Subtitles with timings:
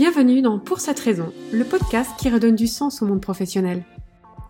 [0.00, 3.84] Bienvenue dans Pour cette raison, le podcast qui redonne du sens au monde professionnel.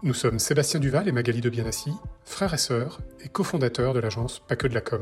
[0.05, 1.91] Nous sommes Sébastien Duval et Magali de Bienassi,
[2.25, 5.01] frères et sœurs et cofondateurs de l'agence Pas que de la com.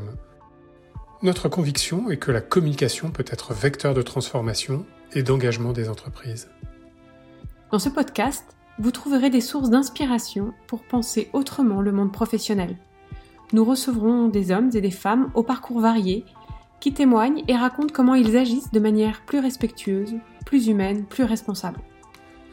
[1.21, 6.49] Notre conviction est que la communication peut être vecteur de transformation et d'engagement des entreprises.
[7.71, 8.43] Dans ce podcast,
[8.79, 12.75] vous trouverez des sources d'inspiration pour penser autrement le monde professionnel.
[13.53, 16.25] Nous recevrons des hommes et des femmes au parcours varié
[16.79, 20.15] qui témoignent et racontent comment ils agissent de manière plus respectueuse,
[20.49, 21.79] plus humaine, plus responsable.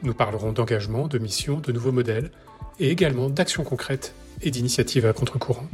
[0.02, 2.30] Nous parlerons d'engagement, de mission, de nouveaux modèles
[2.78, 5.66] et également d'actions concrètes et d'initiatives à contre-courant.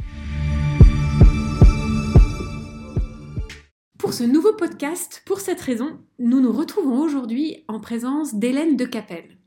[3.97, 8.85] Pour ce nouveau podcast, pour cette raison, nous nous retrouvons aujourd'hui en présence d'Hélène de
[8.85, 9.37] Capelle.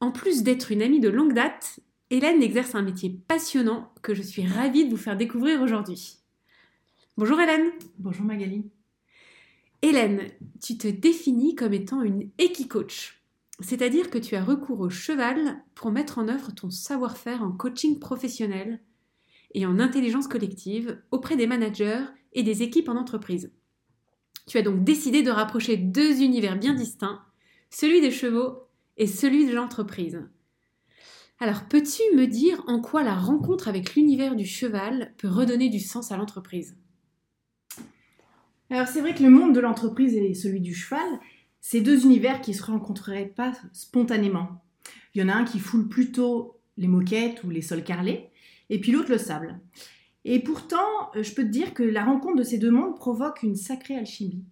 [0.00, 1.80] En plus d'être une amie de longue date,
[2.10, 6.18] Hélène exerce un métier passionnant que je suis ravie de vous faire découvrir aujourd'hui.
[7.16, 7.70] Bonjour Hélène.
[7.98, 8.70] Bonjour Magali.
[9.82, 13.22] Hélène, tu te définis comme étant une équicoach.
[13.60, 17.98] C'est-à-dire que tu as recours au cheval pour mettre en œuvre ton savoir-faire en coaching
[17.98, 18.80] professionnel
[19.54, 23.52] et en intelligence collective auprès des managers et des équipes en entreprise.
[24.46, 27.22] Tu as donc décidé de rapprocher deux univers bien distincts,
[27.70, 30.22] celui des chevaux et celui de l'entreprise.
[31.40, 35.78] Alors, peux-tu me dire en quoi la rencontre avec l'univers du cheval peut redonner du
[35.78, 36.76] sens à l'entreprise?
[38.70, 41.08] Alors, c'est vrai que le monde de l'entreprise et celui du cheval,
[41.60, 44.62] c'est deux univers qui ne se rencontreraient pas spontanément.
[45.14, 48.28] Il y en a un qui foule plutôt les moquettes ou les sols carrelés,
[48.70, 49.58] et puis l'autre le sable.
[50.24, 53.56] Et pourtant, je peux te dire que la rencontre de ces deux mondes provoque une
[53.56, 54.44] sacrée alchimie.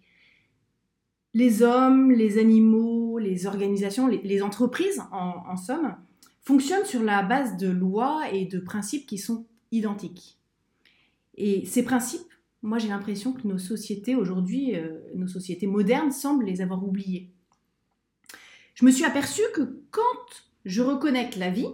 [1.33, 5.95] Les hommes, les animaux, les organisations, les, entreprises, en, somme,
[6.41, 10.39] fonctionnent sur la base de lois et de principes qui sont identiques.
[11.35, 16.45] Et ces principes, moi j'ai l'impression que nos sociétés aujourd'hui, euh, nos sociétés modernes, semblent
[16.45, 17.31] les avoir oubliés.
[18.75, 20.01] Je me suis aperçue que quand
[20.65, 21.69] je reconnecte la vie,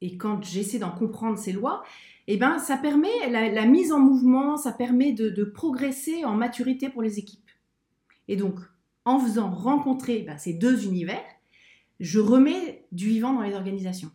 [0.00, 1.82] et quand j'essaie d'en comprendre ces lois,
[2.26, 7.02] eh ben, ça permet la, mise en mouvement, ça permet de, progresser en maturité pour
[7.02, 7.50] les équipes.
[8.28, 8.58] Et donc,
[9.04, 11.24] en faisant rencontrer ben, ces deux univers,
[12.00, 14.10] je remets du vivant dans les organisations.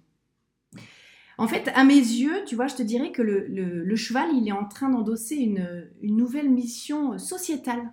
[1.42, 4.52] En fait, à mes yeux, tu vois, je te dirais que le, cheval, il est
[4.52, 7.92] en train d'endosser une, nouvelle mission sociétale.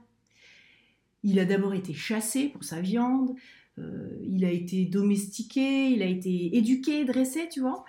[1.22, 3.34] Il a d'abord été chassé pour sa viande,
[3.78, 7.86] euh, il a été domestiqué, il a été éduqué, dressé, tu vois.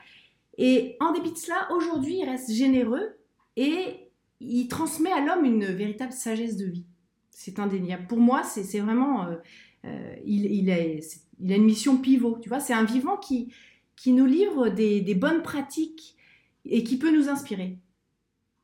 [0.58, 3.18] Et en dépit de cela, aujourd'hui, il reste généreux
[3.58, 4.08] et
[4.40, 6.86] il transmet à l'homme une véritable sagesse de vie.
[7.32, 8.08] C'est indéniable.
[8.08, 9.26] Pour moi, c'est vraiment...
[9.26, 9.36] Euh,
[9.84, 12.62] euh, il, a, il, a, une mission pivot, tu vois.
[12.62, 13.52] C'est un vivant qui,
[14.00, 16.16] qui nous livre des, bonnes pratiques
[16.64, 17.78] et qui peut nous inspirer.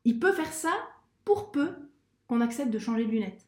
[0.06, 0.72] Il peut faire ça
[1.26, 1.68] pour peu
[2.26, 3.46] qu'on accepte de changer de lunettes.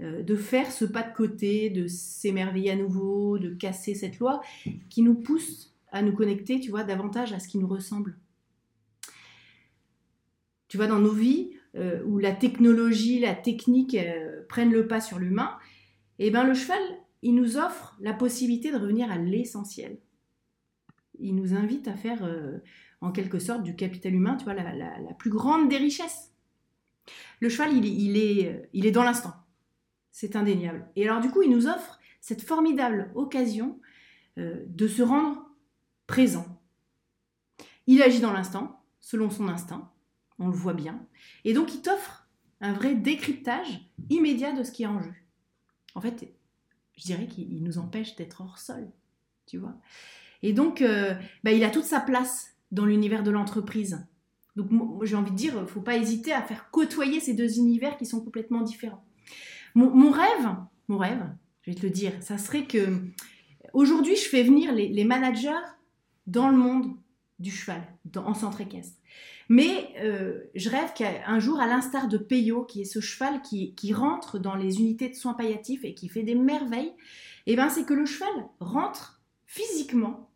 [0.00, 4.42] Euh, de faire ce pas de côté, de s'émerveiller à nouveau, de casser cette loi
[4.90, 8.18] qui nous pousse à nous connecter, tu vois, davantage à ce qui nous ressemble.
[10.66, 15.00] Tu vois, dans nos vies, euh, où la technologie, la technique euh, prennent le pas
[15.00, 15.58] sur l'humain,
[16.18, 16.82] eh ben le cheval,
[17.22, 19.98] il nous offre la possibilité de revenir à l'essentiel.
[21.18, 22.58] Il nous invite à faire, euh,
[23.00, 26.32] en quelque sorte, du capital humain, tu vois, la, plus grande des richesses.
[27.40, 29.34] Le cheval, il, est, il est dans l'instant.
[30.10, 30.88] C'est indéniable.
[30.96, 33.80] Et alors, du coup, il nous offre cette formidable occasion
[34.36, 35.48] de se rendre
[36.06, 36.46] présent.
[37.86, 39.90] Il agit dans l'instant, selon son instinct,
[40.38, 41.06] on le voit bien,
[41.44, 42.28] et donc il t'offre
[42.60, 43.80] un vrai décryptage
[44.10, 45.14] immédiat de ce qui est en jeu.
[45.94, 46.32] En fait,
[46.96, 48.90] je dirais qu'il nous empêche d'être hors sol,
[49.46, 49.74] tu vois.
[50.42, 54.06] Et donc, euh, bah, il a toute sa place dans l'univers de l'entreprise.
[54.56, 54.70] Donc,
[55.04, 57.96] j'ai envie de dire, il ne faut pas hésiter à faire côtoyer ces deux univers
[57.96, 59.04] qui sont complètement différents.
[59.74, 60.56] Mon, rêve,
[60.88, 61.22] mon rêve,
[61.62, 62.98] je vais te le dire, ça serait que
[63.72, 65.52] aujourd'hui, je fais venir les managers
[66.26, 66.96] dans le monde
[67.38, 67.82] du cheval,
[68.16, 68.96] en centre équestre.
[69.48, 73.92] Mais euh, je rêve qu'un jour, à l'instar de Peyo, qui est ce cheval qui,
[73.92, 76.92] rentre dans les unités de soins palliatifs et qui fait des merveilles,
[77.46, 78.28] et eh ben, c'est que le cheval
[78.60, 80.27] rentre physiquement,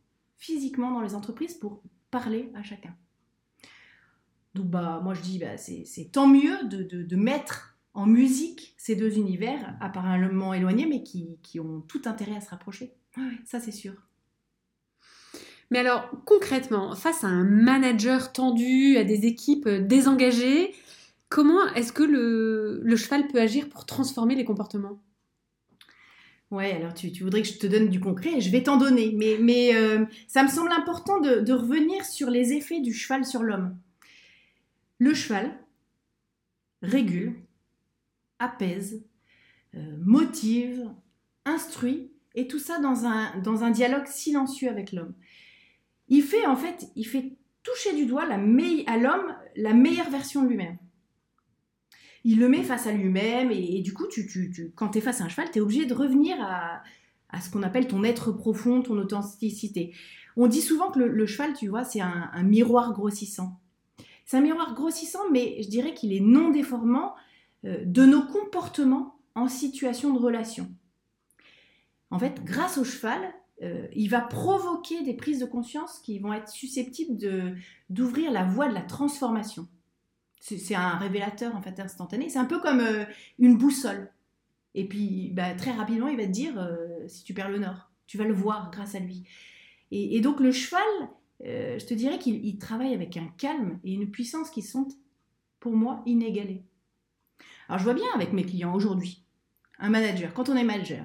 [0.42, 2.92] physiquement dans les entreprises pour parler à chacun.
[4.54, 9.16] Donc bah, moi je dis, bah, c'est tant mieux de, mettre en musique ces deux
[9.16, 12.92] univers apparemment éloignés, mais qui, qui ont tout intérêt à se rapprocher.
[13.44, 13.94] ça c'est sûr.
[15.70, 20.74] Mais alors, concrètement, face à un manager tendu, à des équipes euh, désengagées,
[21.30, 25.00] comment est-ce que le, cheval peut agir pour transformer les comportements?
[26.52, 29.10] Ouais, alors tu, voudrais que je te donne du concret, je vais t'en donner,
[29.40, 33.74] mais, euh, ça me semble important de, revenir sur les effets du cheval sur l'homme.
[34.98, 35.50] Le cheval
[36.82, 37.36] régule,
[38.38, 39.02] apaise,
[39.74, 40.90] euh, motive,
[41.46, 45.14] instruit, et tout ça dans un, dialogue silencieux avec l'homme.
[46.08, 47.32] Il fait en fait, il fait
[47.62, 50.76] toucher du doigt à l'homme la meilleure version de lui-même.
[52.24, 55.24] Il le met face à lui-même et, du coup, tu, quand tu es face à
[55.24, 56.82] un cheval, tu es obligé de revenir à,
[57.40, 59.94] ce qu'on appelle ton être profond, ton authenticité.
[60.36, 63.58] On dit souvent que le, cheval, tu vois, c'est un, un, miroir grossissant.
[64.24, 67.14] C'est un miroir grossissant, mais je dirais qu'il est non déformant
[67.64, 70.70] euh, de nos comportements en situation de relation.
[72.10, 73.20] En fait, grâce au cheval,
[73.62, 77.16] euh, il va provoquer des prises de conscience qui vont être susceptibles
[77.88, 79.68] d'ouvrir la voie de la transformation.
[80.44, 82.28] C'est un révélateur en fait instantané.
[82.28, 83.04] C'est un peu comme euh,
[83.38, 84.10] une boussole.
[84.74, 87.90] Et puis bah, très rapidement, il va te dire euh, si tu perds le nord.
[88.06, 89.24] Tu vas le voir grâce à lui.
[89.92, 90.82] Et, donc le cheval,
[91.44, 94.88] je te dirais qu'il travaille avec un calme et une puissance qui sont
[95.60, 96.64] pour moi inégalées.
[97.68, 99.22] Alors je vois bien avec mes clients aujourd'hui,
[99.82, 101.04] un manager, quand on est manager,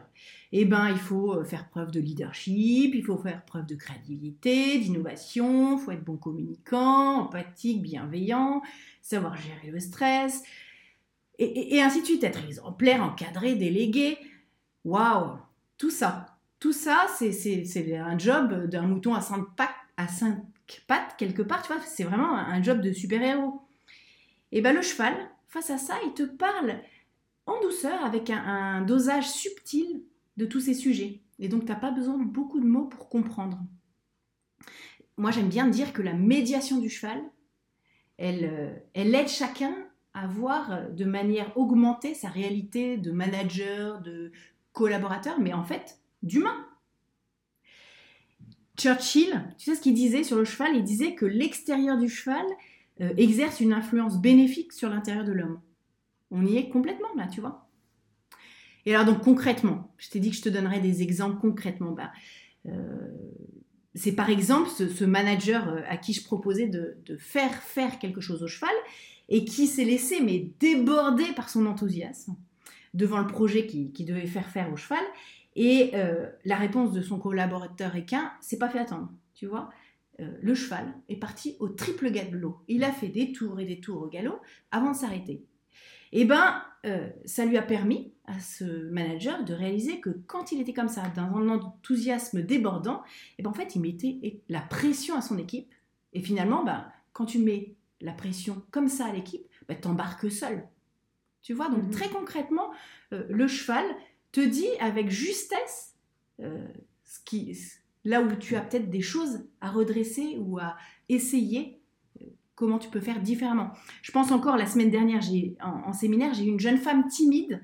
[0.51, 4.77] eh ben, il faut euh, faire preuve de leadership, il faut faire preuve de créativité,
[4.77, 8.61] d'innovation, il faut être bon communicant, empathique, bienveillant,
[9.07, 10.43] savoir gérer le stress,
[11.39, 14.17] et, ainsi de suite, être exemplaire, encadré, délégué.
[14.83, 15.37] Waouh
[15.77, 19.45] Tout ça, tout ça, c'est un job d'un mouton à cinq,
[20.87, 23.61] pattes, quelque part, tu vois, c'est vraiment un job de super-héros.
[24.51, 25.13] Et ben le cheval,
[25.47, 26.79] face à ça, il te parle
[27.45, 30.03] en douceur, avec un dosage subtil
[30.37, 31.21] de tous ces sujets.
[31.39, 33.59] Et donc, tu n'as pas besoin de beaucoup de mots pour comprendre.
[35.17, 37.21] Moi, j'aime bien dire que la médiation du cheval,
[38.17, 39.73] elle, euh, elle aide chacun
[40.13, 44.31] à voir de manière augmentée sa réalité de manager, de
[44.73, 46.65] collaborateur, mais en fait, d'humain.
[48.77, 50.75] Churchill, tu sais ce qu'il disait sur le cheval?
[50.75, 52.45] Il disait que l'extérieur du cheval
[53.01, 55.59] euh, exerce une influence bénéfique sur l'intérieur de l'homme.
[56.29, 57.69] On y est complètement là, tu vois.
[58.85, 61.91] Et alors donc concrètement, je t'ai dit que je te donnerais des exemples concrètement.
[61.91, 62.11] Bah,
[62.67, 63.11] euh,
[63.97, 68.43] c'est par exemple ce, manager euh, à qui je proposais de, faire faire quelque chose
[68.43, 68.73] au cheval
[69.29, 72.35] et qui s'est laissé mais déborder par son enthousiasme
[72.93, 75.03] devant le projet qu'il qui devait faire faire au cheval.
[75.55, 79.69] Et euh, la réponse de son collaborateur équin, c'est pas fait attendre, tu vois.
[80.19, 82.59] le cheval est parti au triple galop.
[82.67, 84.39] Il a fait des tours et des tours au galop
[84.71, 85.43] avant de s'arrêter.
[86.11, 86.61] Et eh ben,
[87.25, 91.03] ça lui a permis à ce manager de réaliser que quand il était comme ça,
[91.15, 95.37] dans un enthousiasme débordant, et eh ben en fait, il mettait la pression à son
[95.37, 95.73] équipe.
[96.13, 100.67] Et finalement, ben, quand tu mets la pression comme ça à l'équipe, ben, t'embarques seul.
[101.41, 101.91] Tu vois, donc mhm.
[101.91, 102.71] très concrètement,
[103.13, 103.85] euh, le cheval
[104.31, 105.95] te dit avec justesse
[106.41, 106.67] euh,
[107.05, 107.57] ce qui,
[108.03, 110.77] là où tu as peut-être des choses à redresser ou à
[111.09, 111.81] essayer euh,
[112.57, 113.71] comment tu peux faire différemment.
[114.01, 115.21] Je pense encore la semaine dernière,
[115.63, 117.61] en, en séminaire, j'ai eu une jeune femme timide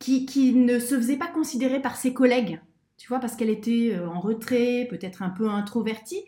[0.00, 2.60] qui, ne se faisait pas considérer par ses collègues,
[2.96, 6.24] tu vois, parce qu'elle était euh, en retrait, peut-être un peu introvertie.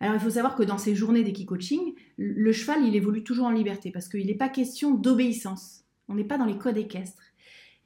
[0.00, 3.50] Alors il faut savoir que dans ces journées d'équi-coaching, le cheval, il évolue toujours en
[3.50, 5.84] liberté, parce qu'il n'est pas question d'obéissance.
[6.08, 7.22] On n'est pas dans les codes équestres.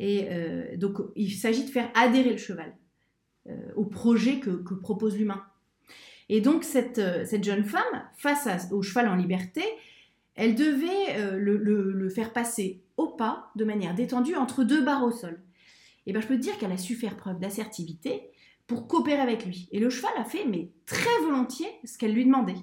[0.01, 2.75] Et euh, donc il s'agit de faire adhérer le cheval
[3.49, 5.45] euh, au projet que, propose l'humain.
[6.33, 9.63] Et donc cette, cette, jeune femme, face au cheval en liberté,
[10.37, 15.11] elle devait le, le, faire passer au pas, de manière détendue, entre deux barres au
[15.11, 15.41] sol.
[16.07, 18.23] Et ben, je peux te dire qu'elle a su faire preuve d'assertivité
[18.67, 19.69] pour coopérer avec lui.
[19.73, 22.55] Et le cheval a fait, mais très volontiers, ce qu'elle lui demandait.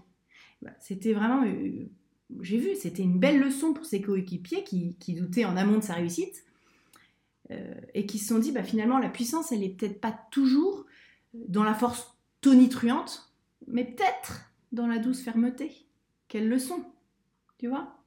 [0.62, 1.89] Ben, c'était vraiment, euh,
[2.41, 5.96] j'ai vu, c'était une belle leçon pour ses coéquipiers qui, doutaient en amont de sa
[5.96, 6.46] réussite
[7.51, 10.86] euh, et qui se sont dit, bah, finalement, la puissance, elle n'est peut-être pas toujours
[11.34, 13.26] dans la force tonitruante,
[13.67, 15.71] mais peut-être dans la douce fermeté.
[16.27, 16.83] Quelle leçon,
[17.57, 17.97] tu vois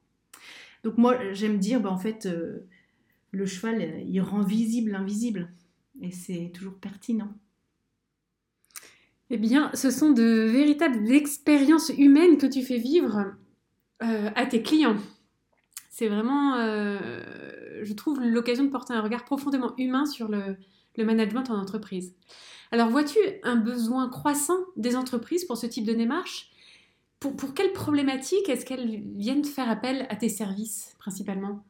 [0.83, 2.67] donc moi, j'aime dire, bah, en fait, euh,
[3.31, 5.51] le cheval, il rend visible l'invisible.
[6.01, 7.31] Et c'est toujours pertinent.
[9.29, 13.33] Eh bien, ce sont de véritables expériences humaines que tu fais vivre
[14.03, 14.97] euh, à tes clients.
[15.89, 16.99] C'est vraiment, euh,
[17.83, 20.57] je trouve, l'occasion de porter un regard profondément humain sur le,
[20.97, 22.13] le management en entreprise.
[22.71, 26.51] Alors, vois-tu un besoin croissant des entreprises pour ce type de démarche?
[27.19, 31.63] Pour, pour quelles problématiques est-ce qu'elles viennent faire appel à tes services principalement?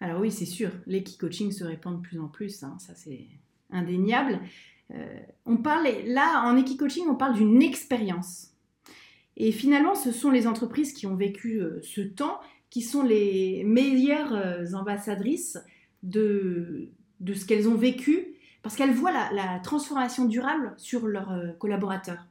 [0.00, 3.26] Alors oui, c'est sûr, l'équi-coaching se répand de plus en plus, hein, ça c'est
[3.70, 4.40] indéniable.
[4.92, 8.54] Euh, on parle là en équi-coaching, on parle d'une expérience.
[9.36, 13.62] Et finalement, ce sont les entreprises qui ont vécu euh, ce temps qui sont les
[13.64, 15.58] meilleures euh, ambassadrices
[16.02, 21.32] de, de ce qu'elles ont vécu parce qu'elles voient la, la, transformation durable sur leurs
[21.58, 22.26] collaborateurs.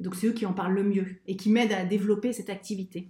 [0.00, 3.08] Donc c'est eux qui en parlent le mieux et qui m'aident à développer cette activité.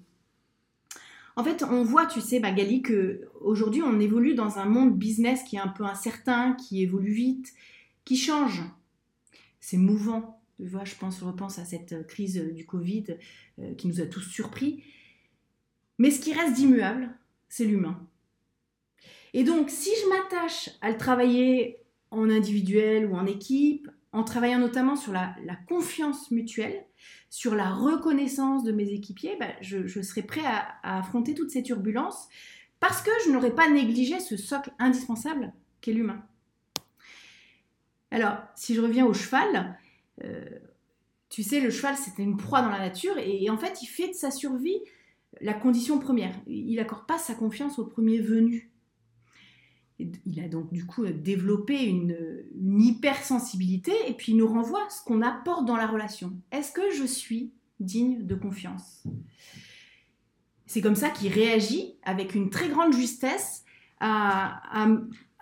[1.39, 5.43] En fait, on voit, tu sais, Magali, que aujourd'hui, on évolue dans un monde business
[5.43, 7.53] qui est un peu incertain, qui évolue vite,
[8.07, 8.63] qui change.
[9.61, 10.41] C'est mouvant.
[10.59, 13.19] Tu vois, je pense, repense à cette crise du Covid
[13.59, 14.83] euh, qui nous a tous surpris.
[15.99, 17.11] Mais ce qui reste d'immuable,
[17.51, 18.01] c'est l'humain.
[19.37, 21.77] Et donc, si je m'attache à le travailler
[22.11, 25.37] en individuel ou en équipe, en travaillant notamment sur la,
[25.69, 26.87] confiance mutuelle,
[27.29, 32.29] sur la reconnaissance de mes équipiers, bah, je, serai prêt à, affronter toutes ces turbulences
[32.81, 35.53] parce que je n'aurais pas négligé ce socle indispensable
[35.83, 36.25] qu'est l'humain.
[38.11, 39.79] Alors, si je reviens au cheval,
[40.25, 40.47] euh,
[41.29, 44.09] tu sais, le cheval, c'est une proie dans la nature et, en fait, il fait
[44.09, 44.81] de sa survie
[45.43, 46.35] la condition première.
[46.47, 48.73] Il n'accorde pas sa confiance au premier venu.
[49.99, 52.17] Il a donc du coup développé une,
[52.79, 56.33] hypersensibilité et puis il nous renvoie ce qu'on apporte dans la relation.
[56.53, 59.05] Est-ce que je suis digne de confiance?
[60.67, 63.65] C'est comme ça qu'il réagit avec une très grande justesse
[64.01, 64.87] à,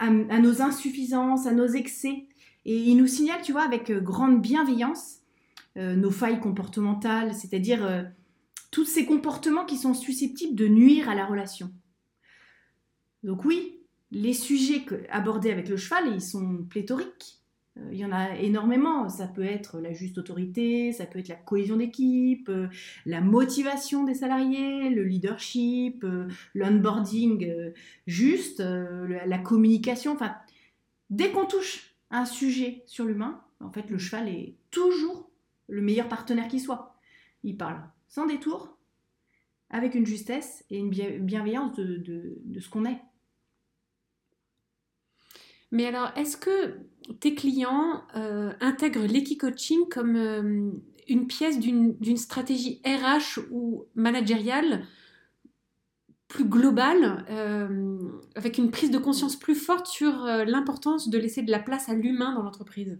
[0.06, 2.26] nos insuffisances, à nos excès.
[2.64, 5.18] Et il nous signale, tu vois, avec grande bienveillance,
[5.76, 8.02] euh, nos failles comportementales, c'est-à-dire euh,
[8.70, 11.72] tous ces comportements qui sont susceptibles de nuire à la relation.
[13.22, 13.83] Donc oui,
[14.14, 17.40] les sujets abordés avec le cheval, ils sont pléthoriques.
[17.76, 19.08] Euh, il y en a énormément.
[19.08, 22.68] Ça peut être la juste autorité, ça peut être la cohésion d'équipe, euh,
[23.04, 27.72] la motivation des salariés, le leadership, euh, l'onboarding
[28.06, 30.12] juste, la communication.
[30.12, 30.36] Enfin,
[31.10, 35.28] dès qu'on touche un sujet sur l'humain, en fait, le cheval est toujours
[35.68, 36.96] le meilleur partenaire qui soit.
[37.42, 38.78] Il parle sans détour,
[39.70, 43.00] avec une justesse et une bienveillance de ce qu'on est.
[45.74, 46.78] Mais alors, est-ce que
[47.18, 50.70] tes clients euh, intègrent l'equi-coaching comme euh,
[51.08, 54.86] une pièce d'une stratégie RH ou managériale
[56.28, 60.12] plus globale, euh, avec une prise de conscience plus forte sur
[60.46, 62.96] l'importance de laisser de la place à l'humain dans l'entreprise?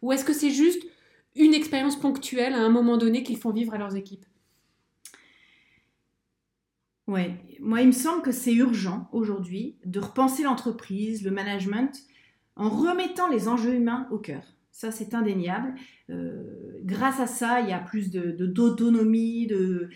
[0.00, 0.86] Ou est-ce que c'est juste
[1.34, 4.24] une expérience ponctuelle à un moment donné qu'ils font vivre à leurs équipes?
[7.06, 12.02] Ouais, moi il me semble que c'est urgent aujourd'hui de repenser l'entreprise, le management,
[12.56, 14.54] en remettant les enjeux humains au cœur.
[14.74, 15.74] Ça, c'est indéniable.
[16.10, 19.88] Euh, grâce à ça, il y a plus d'autonomie, de,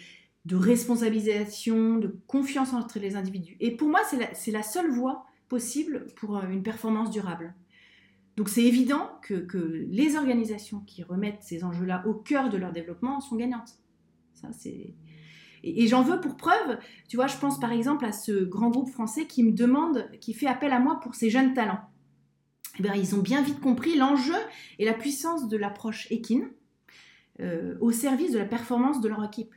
[0.44, 3.56] de, responsabilisation, de confiance entre les individus.
[3.58, 4.00] Et pour moi,
[4.34, 7.54] c'est la, seule voie possible pour euh, une performance durable.
[8.36, 12.70] Donc c'est évident que, que, les organisations qui remettent ces enjeux-là au cœur de leur
[12.70, 13.80] développement sont gagnantes.
[14.34, 14.94] Ça, c'est...
[15.62, 18.90] Et, j'en veux pour preuve, tu vois, je pense par exemple à ce grand groupe
[18.90, 21.80] français qui me demande, qui fait appel à moi pour ses jeunes talents.
[22.78, 24.36] Eh bien, ils ont bien vite compris l'enjeu
[24.78, 26.42] et la puissance de l'approche Ekin
[27.40, 29.54] euh, au service de la performance de leur équipe.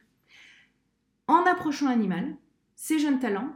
[1.28, 2.36] En approchant l'animal,
[2.76, 3.56] ces jeunes talents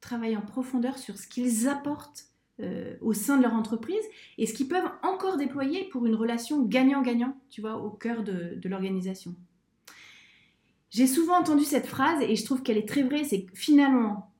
[0.00, 2.26] travaillent en profondeur sur ce qu'ils apportent
[2.60, 4.04] euh, au sein de leur entreprise
[4.36, 8.68] et ce qu'ils peuvent encore déployer pour une relation gagnant-gagnant, tu vois, au cœur de
[8.68, 9.34] l'organisation.
[10.90, 14.32] J'ai souvent entendu cette phrase et je trouve qu'elle est très vraie, c'est que finalement,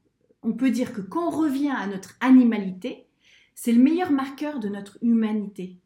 [0.42, 3.06] on peut dire que quand on revient à notre animalité,
[3.54, 5.78] c'est le meilleur marqueur de notre humanité.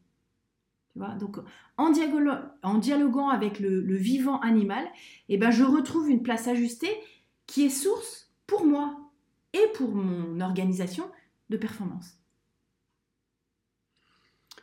[0.93, 1.37] Tu vois Donc,
[1.77, 4.85] en, dialoguant avec le, vivant animal,
[5.27, 6.95] eh ben, je retrouve une place ajustée
[7.47, 9.11] qui est source pour moi
[9.53, 11.09] et pour mon organisation
[11.49, 12.17] de performance.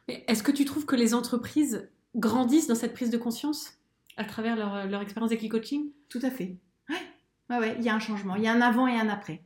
[0.09, 3.80] Est-ce que tu trouves que les entreprises grandissent dans cette prise de conscience?
[4.21, 6.59] À travers leur, leur expérience coaching Tout à fait.
[6.91, 7.59] Ouais.
[7.59, 8.37] ouais, il y a un changement.
[8.37, 9.43] Il y a un avant et un après.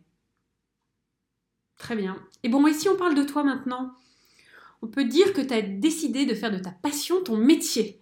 [1.76, 2.16] Très bien.
[2.43, 3.95] Et bon, moi, ici, on parle de toi maintenant.
[4.83, 8.00] On peut dire que tu as décidé de faire de ta passion ton métier.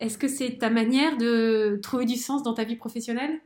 [0.00, 3.40] Est-ce que c'est ta manière de trouver du sens dans ta vie professionnelle?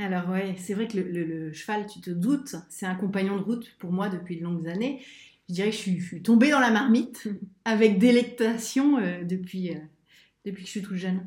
[0.00, 3.76] Alors ouais, c'est vrai que le, cheval, tu te doutes, c'est un compagnon de route
[3.78, 5.00] pour moi depuis de longues années.
[5.48, 7.28] Je dirais que je suis, tombée dans la marmite
[7.64, 9.78] avec délectation euh, depuis, euh,
[10.44, 11.26] depuis que je suis toute jeune.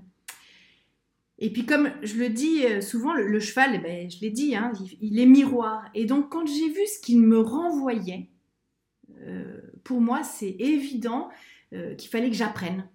[1.39, 4.55] Et puis comme je le dis euh, souvent, le, cheval, eh ben, je l'ai dit,
[4.55, 4.71] hein,
[5.01, 5.86] il, est miroir.
[5.93, 8.29] Et donc quand j'ai vu ce qu'il me renvoyait,
[9.21, 11.29] euh, pour moi c'est évident
[11.74, 12.88] euh, qu'il fallait que j'apprenne.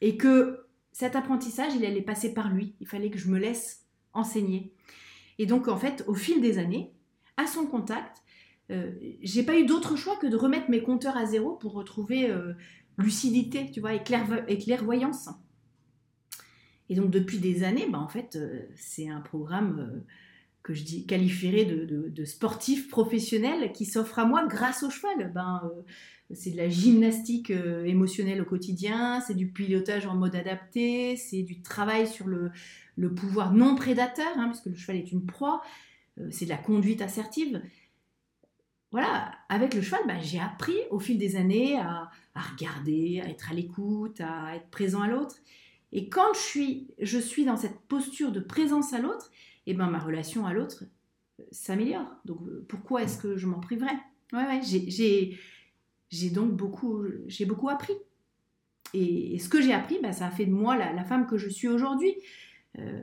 [0.00, 2.74] Et que cet apprentissage, il allait passer par lui.
[2.80, 4.72] Il fallait que je me laisse enseigner.
[5.38, 6.90] Et donc en fait, au fil des années,
[7.36, 8.22] à son contact,
[9.22, 12.32] j'ai pas eu d'autre choix que de remettre mes compteurs à zéro pour retrouver
[12.98, 14.02] lucidité, tu vois, et
[14.58, 15.28] clairvoyance.
[16.90, 20.02] Et donc depuis des années, bah, en fait, euh, c'est un programme
[20.62, 25.32] que je qualifierais de, sportif professionnel qui s'offre à moi grâce au cheval.
[25.32, 25.82] Ben, euh,
[26.34, 31.42] c'est de la gymnastique euh, émotionnelle au quotidien, c'est du pilotage en mode adapté, c'est
[31.42, 32.52] du travail sur le,
[33.14, 35.62] pouvoir non prédateur, hein, puisque le cheval est une proie,
[36.18, 37.62] euh, c'est de la conduite assertive.
[38.92, 43.50] Voilà, avec le cheval, ben, j'ai appris au fil des années à, regarder, à être
[43.50, 45.36] à l'écoute, à être présent à l'autre.
[45.92, 49.30] Et quand je suis, je suis dans cette posture de présence à l'autre,
[49.66, 50.84] et eh ben ma relation à l'autre
[51.40, 52.06] euh, s'améliore.
[52.24, 53.98] Donc euh, pourquoi est-ce que je m'en priverais?
[54.32, 54.60] Ouais, ouais,
[56.10, 57.94] j'ai donc beaucoup, j'ai beaucoup appris.
[58.94, 61.48] Et, ce que j'ai appris, ben, ça a fait de moi la, femme que je
[61.48, 62.14] suis aujourd'hui.
[62.78, 63.02] Euh,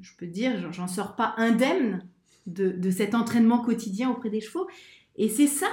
[0.00, 2.06] je peux dire, j'en sors pas indemne
[2.46, 4.68] de, de, cet entraînement quotidien auprès des chevaux.
[5.16, 5.68] Et c'est ça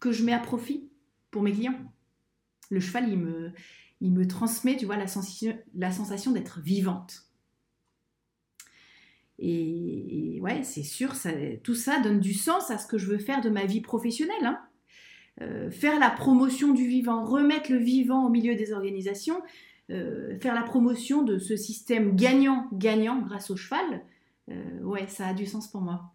[0.00, 0.88] que je mets à profit
[1.30, 1.78] pour mes clients.
[2.70, 3.52] Le cheval, il me,
[4.00, 7.24] il me transmet, tu vois, la sensation, d'être vivante.
[9.38, 11.14] Et, ouais, c'est sûr,
[11.62, 14.44] tout ça donne du sens à ce que je veux faire de ma vie professionnelle.
[14.44, 14.60] Hein.
[15.42, 19.40] Euh, faire la promotion du vivant, remettre le vivant au milieu des organisations,
[19.90, 24.02] euh, faire la promotion de ce système gagnant-gagnant grâce au cheval,
[24.50, 26.12] euh, ouais, ça a du sens pour moi.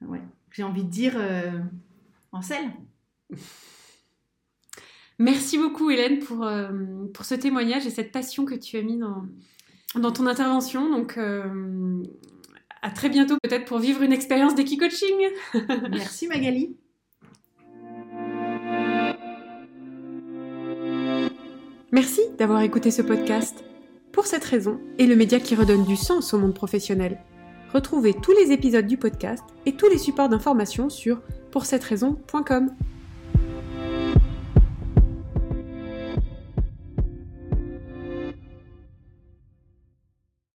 [0.00, 1.16] Ouais, j'ai envie de dire
[2.32, 2.70] en selle.
[5.22, 6.44] Merci beaucoup Hélène pour,
[7.14, 9.22] pour ce témoignage et cette passion que tu as mis dans,
[9.94, 10.90] dans ton intervention.
[10.90, 12.02] Donc, euh,
[12.82, 15.28] à très bientôt peut-être pour vivre une expérience d'équi-coaching.
[15.90, 16.76] Merci Magali.
[21.92, 23.64] Merci d'avoir écouté ce podcast.
[24.10, 27.20] Pour cette raison, et le média qui redonne du sens au monde professionnel.
[27.72, 32.74] Retrouvez tous les épisodes du podcast et tous les supports d'information sur pourcetteраison.com.